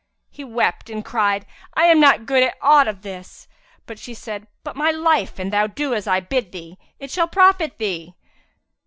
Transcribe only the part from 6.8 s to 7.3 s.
it shall